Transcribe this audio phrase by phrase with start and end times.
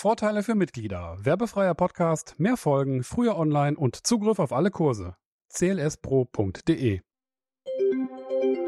[0.00, 1.18] Vorteile für Mitglieder.
[1.20, 5.14] Werbefreier Podcast, mehr Folgen, früher online und Zugriff auf alle Kurse.
[5.52, 7.02] clspro.de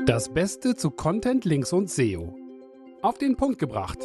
[0.04, 2.36] Das Beste zu Content, Links und SEO.
[3.00, 3.98] Auf den Punkt gebracht.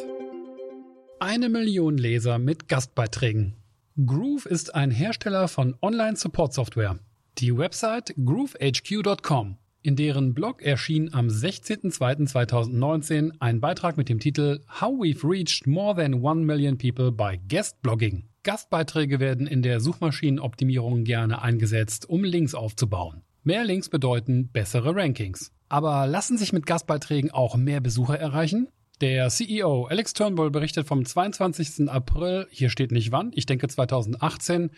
[1.20, 3.58] Eine Million Leser mit Gastbeiträgen.
[4.06, 6.98] Groove ist ein Hersteller von Online-Support-Software.
[7.36, 9.58] Die Website groovehq.com
[9.88, 15.96] in deren Blog erschien am 16.02.2019 ein Beitrag mit dem Titel How We've Reached More
[15.96, 18.28] Than One Million People by Guest Blogging.
[18.42, 23.22] Gastbeiträge werden in der Suchmaschinenoptimierung gerne eingesetzt, um Links aufzubauen.
[23.44, 25.52] Mehr Links bedeuten bessere Rankings.
[25.70, 28.68] Aber lassen sich mit Gastbeiträgen auch mehr Besucher erreichen?
[29.00, 31.88] Der CEO Alex Turnbull berichtet vom 22.
[31.88, 34.70] April, hier steht nicht wann, ich denke 2018,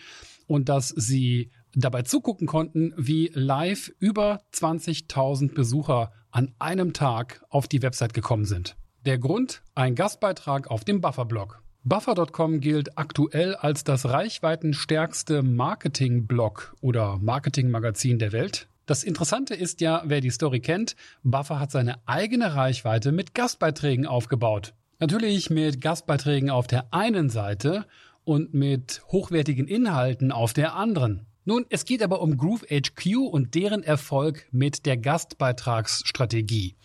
[0.47, 7.69] und dass sie dabei zugucken konnten, wie live über 20.000 Besucher an einem Tag auf
[7.69, 8.77] die Website gekommen sind.
[9.07, 9.63] Der Grund?
[9.75, 11.63] Ein Gastbeitrag auf dem Buffer-Blog.
[11.83, 18.69] Buffer.com gilt aktuell als das reichweitenstärkste Marketing-Blog oder Marketing-Magazin der Welt.
[18.85, 24.05] Das Interessante ist ja, wer die Story kennt, Buffer hat seine eigene Reichweite mit Gastbeiträgen
[24.05, 24.75] aufgebaut.
[24.99, 27.87] Natürlich mit Gastbeiträgen auf der einen Seite
[28.25, 31.27] und mit hochwertigen Inhalten auf der anderen.
[31.45, 36.77] Nun, es geht aber um Groove HQ und deren Erfolg mit der Gastbeitragsstrategie.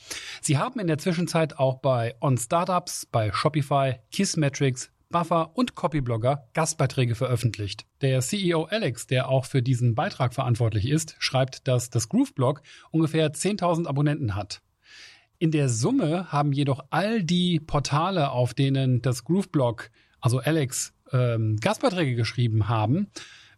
[0.41, 6.47] Sie haben in der Zwischenzeit auch bei On Startups, bei Shopify, Kissmetrics, Buffer und Copyblogger
[6.53, 7.85] Gastbeiträge veröffentlicht.
[8.01, 12.61] Der CEO Alex, der auch für diesen Beitrag verantwortlich ist, schreibt, dass das Groove-Blog
[12.91, 14.61] ungefähr 10.000 Abonnenten hat.
[15.37, 21.57] In der Summe haben jedoch all die Portale, auf denen das Groove-Blog, also Alex, ähm,
[21.59, 23.07] Gastbeiträge geschrieben haben,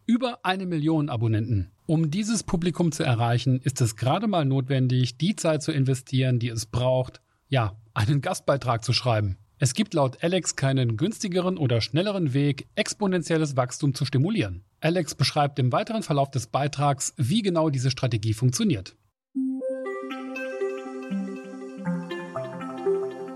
[0.08, 1.70] über eine Million Abonnenten.
[1.84, 6.48] Um dieses Publikum zu erreichen, ist es gerade mal notwendig, die Zeit zu investieren, die
[6.48, 9.36] es braucht, ja, einen Gastbeitrag zu schreiben.
[9.58, 14.64] Es gibt laut Alex keinen günstigeren oder schnelleren Weg, exponentielles Wachstum zu stimulieren.
[14.80, 18.96] Alex beschreibt im weiteren Verlauf des Beitrags, wie genau diese Strategie funktioniert.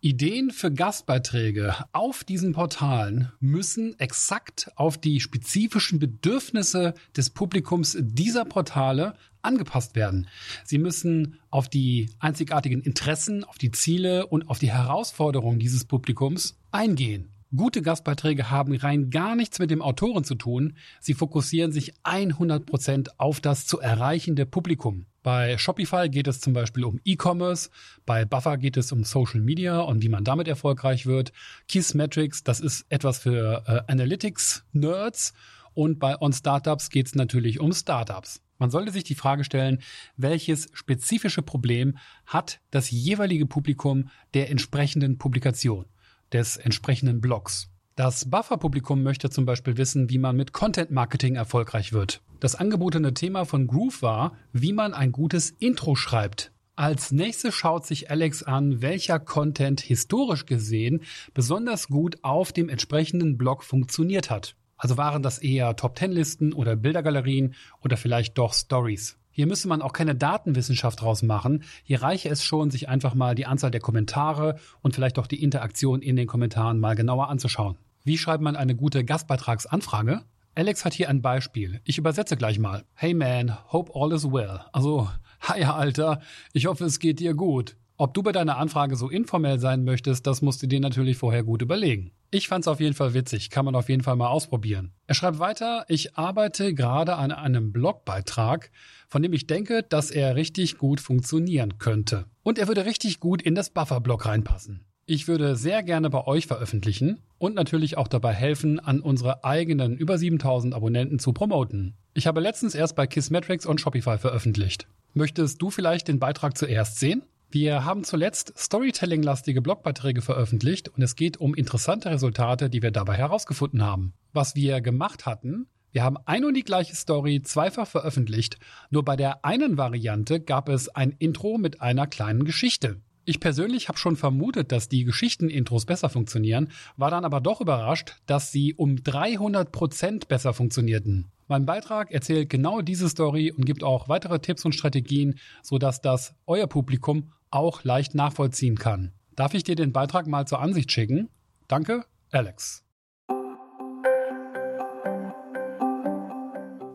[0.00, 8.44] Ideen für Gastbeiträge auf diesen Portalen müssen exakt auf die spezifischen Bedürfnisse des Publikums dieser
[8.44, 10.28] Portale angepasst werden.
[10.64, 16.56] Sie müssen auf die einzigartigen Interessen, auf die Ziele und auf die Herausforderungen dieses Publikums
[16.70, 17.32] eingehen.
[17.56, 20.76] Gute Gastbeiträge haben rein gar nichts mit dem Autoren zu tun.
[21.00, 25.06] Sie fokussieren sich 100% auf das zu erreichende Publikum.
[25.22, 27.70] Bei Shopify geht es zum Beispiel um E-Commerce,
[28.04, 31.32] bei Buffer geht es um Social Media und wie man damit erfolgreich wird.
[31.66, 35.32] Kissmetrics, das ist etwas für äh, Analytics-Nerds
[35.72, 38.42] und bei On Startups geht es natürlich um Startups.
[38.58, 39.80] Man sollte sich die Frage stellen,
[40.16, 41.96] welches spezifische Problem
[42.26, 45.86] hat das jeweilige Publikum der entsprechenden Publikation
[46.32, 47.68] des entsprechenden Blogs.
[47.96, 52.20] Das Buffer-Publikum möchte zum Beispiel wissen, wie man mit Content-Marketing erfolgreich wird.
[52.40, 56.52] Das angebotene Thema von Groove war, wie man ein gutes Intro schreibt.
[56.74, 63.38] Als nächstes schaut sich Alex an, welcher Content historisch gesehen besonders gut auf dem entsprechenden
[63.38, 64.56] Blog funktioniert hat.
[64.76, 69.16] Also waren das eher Top-10-Listen oder Bildergalerien oder vielleicht doch Stories.
[69.36, 71.62] Hier müsse man auch keine Datenwissenschaft draus machen.
[71.84, 75.42] Hier reiche es schon, sich einfach mal die Anzahl der Kommentare und vielleicht auch die
[75.42, 77.76] Interaktion in den Kommentaren mal genauer anzuschauen.
[78.02, 80.22] Wie schreibt man eine gute Gastbeitragsanfrage?
[80.54, 81.82] Alex hat hier ein Beispiel.
[81.84, 82.86] Ich übersetze gleich mal.
[82.94, 84.60] Hey man, hope all is well.
[84.72, 85.10] Also,
[85.42, 86.22] hi Alter,
[86.54, 87.76] ich hoffe es geht dir gut.
[87.98, 91.42] Ob du bei deiner Anfrage so informell sein möchtest, das musst du dir natürlich vorher
[91.42, 92.10] gut überlegen.
[92.30, 94.92] Ich fand's auf jeden Fall witzig, kann man auf jeden Fall mal ausprobieren.
[95.06, 98.70] Er schreibt weiter, ich arbeite gerade an einem Blogbeitrag,
[99.08, 102.24] von dem ich denke, dass er richtig gut funktionieren könnte.
[102.42, 104.84] Und er würde richtig gut in das Buffer-Blog reinpassen.
[105.08, 109.96] Ich würde sehr gerne bei euch veröffentlichen und natürlich auch dabei helfen, an unsere eigenen
[109.96, 111.94] über 7000 Abonnenten zu promoten.
[112.12, 114.88] Ich habe letztens erst bei Kissmetrics und Shopify veröffentlicht.
[115.14, 117.22] Möchtest du vielleicht den Beitrag zuerst sehen?
[117.48, 123.14] Wir haben zuletzt Storytelling-lastige Blogbeiträge veröffentlicht und es geht um interessante Resultate, die wir dabei
[123.14, 124.14] herausgefunden haben.
[124.32, 128.58] Was wir gemacht hatten, wir haben ein und die gleiche Story zweifach veröffentlicht,
[128.90, 133.00] nur bei der einen Variante gab es ein Intro mit einer kleinen Geschichte.
[133.24, 138.16] Ich persönlich habe schon vermutet, dass die Geschichten-Intros besser funktionieren, war dann aber doch überrascht,
[138.26, 141.26] dass sie um 300 Prozent besser funktionierten.
[141.48, 146.34] Mein Beitrag erzählt genau diese Story und gibt auch weitere Tipps und Strategien, sodass das
[146.46, 149.12] euer Publikum auch leicht nachvollziehen kann.
[149.36, 151.28] Darf ich dir den Beitrag mal zur Ansicht schicken?
[151.68, 152.82] Danke, Alex.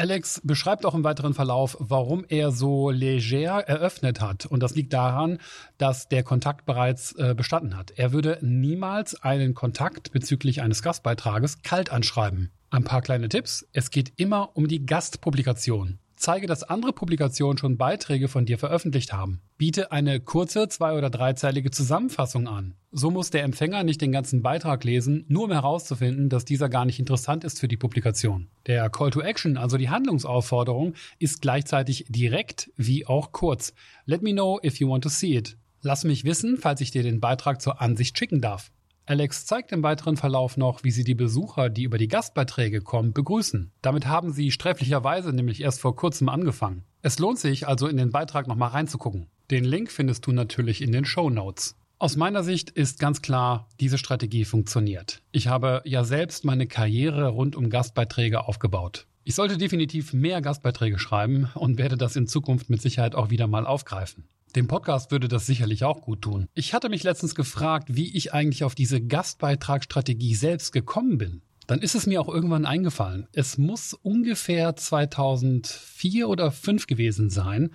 [0.00, 4.46] Alex beschreibt auch im weiteren Verlauf, warum er so leger eröffnet hat.
[4.46, 5.36] Und das liegt daran,
[5.76, 7.92] dass der Kontakt bereits äh, bestanden hat.
[7.96, 12.50] Er würde niemals einen Kontakt bezüglich eines Gastbeitrages kalt anschreiben.
[12.70, 13.66] Ein paar kleine Tipps.
[13.74, 15.98] Es geht immer um die Gastpublikation.
[16.20, 19.40] Zeige, dass andere Publikationen schon Beiträge von dir veröffentlicht haben.
[19.56, 22.74] Biete eine kurze zwei- oder dreizeilige Zusammenfassung an.
[22.92, 26.84] So muss der Empfänger nicht den ganzen Beitrag lesen, nur um herauszufinden, dass dieser gar
[26.84, 28.48] nicht interessant ist für die Publikation.
[28.66, 33.72] Der Call to Action, also die Handlungsaufforderung, ist gleichzeitig direkt wie auch kurz.
[34.04, 35.56] Let me know if you want to see it.
[35.80, 38.70] Lass mich wissen, falls ich dir den Beitrag zur Ansicht schicken darf.
[39.10, 43.12] Alex zeigt im weiteren Verlauf noch, wie sie die Besucher, die über die Gastbeiträge kommen,
[43.12, 43.72] begrüßen.
[43.82, 46.84] Damit haben sie sträflicherweise nämlich erst vor kurzem angefangen.
[47.02, 49.26] Es lohnt sich also in den Beitrag nochmal reinzugucken.
[49.50, 51.74] Den Link findest du natürlich in den Show Notes.
[51.98, 55.22] Aus meiner Sicht ist ganz klar, diese Strategie funktioniert.
[55.32, 59.08] Ich habe ja selbst meine Karriere rund um Gastbeiträge aufgebaut.
[59.24, 63.48] Ich sollte definitiv mehr Gastbeiträge schreiben und werde das in Zukunft mit Sicherheit auch wieder
[63.48, 64.28] mal aufgreifen.
[64.52, 66.46] Dem Podcast würde das sicherlich auch gut tun.
[66.54, 71.42] Ich hatte mich letztens gefragt, wie ich eigentlich auf diese Gastbeitragsstrategie selbst gekommen bin.
[71.66, 73.28] Dann ist es mir auch irgendwann eingefallen.
[73.32, 77.70] Es muss ungefähr 2004 oder 2005 gewesen sein.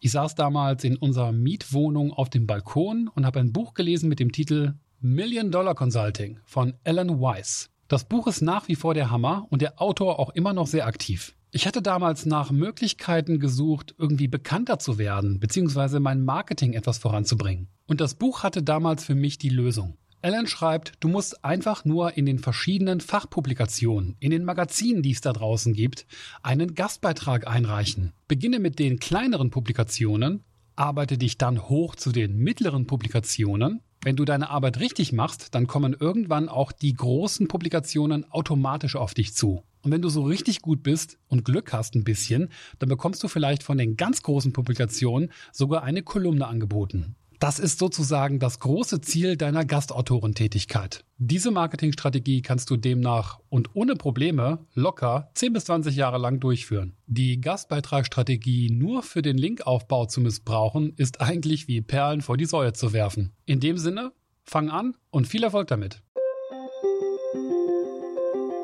[0.00, 4.20] Ich saß damals in unserer Mietwohnung auf dem Balkon und habe ein Buch gelesen mit
[4.20, 7.70] dem Titel Million Dollar Consulting von Alan Weiss.
[7.88, 10.86] Das Buch ist nach wie vor der Hammer und der Autor auch immer noch sehr
[10.86, 11.34] aktiv.
[11.50, 17.68] Ich hatte damals nach Möglichkeiten gesucht, irgendwie bekannter zu werden, beziehungsweise mein Marketing etwas voranzubringen.
[17.86, 19.96] Und das Buch hatte damals für mich die Lösung.
[20.20, 25.22] Alan schreibt, du musst einfach nur in den verschiedenen Fachpublikationen, in den Magazinen, die es
[25.22, 26.06] da draußen gibt,
[26.42, 28.12] einen Gastbeitrag einreichen.
[28.26, 30.44] Beginne mit den kleineren Publikationen,
[30.76, 33.80] arbeite dich dann hoch zu den mittleren Publikationen.
[34.02, 39.14] Wenn du deine Arbeit richtig machst, dann kommen irgendwann auch die großen Publikationen automatisch auf
[39.14, 39.62] dich zu.
[39.82, 43.28] Und wenn du so richtig gut bist und Glück hast ein bisschen, dann bekommst du
[43.28, 47.16] vielleicht von den ganz großen Publikationen sogar eine Kolumne angeboten.
[47.38, 51.04] Das ist sozusagen das große Ziel deiner Gastautorentätigkeit.
[51.18, 56.96] Diese Marketingstrategie kannst du demnach und ohne Probleme locker 10 bis 20 Jahre lang durchführen.
[57.06, 62.72] Die Gastbeitragsstrategie nur für den Linkaufbau zu missbrauchen, ist eigentlich wie Perlen vor die Säue
[62.72, 63.32] zu werfen.
[63.46, 64.12] In dem Sinne,
[64.44, 66.02] fang an und viel Erfolg damit.